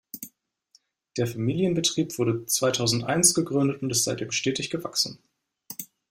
[1.15, 5.19] Der Familienbetrieb wurde zweitausendeins gegründet und ist seitdem stetig gewachsen.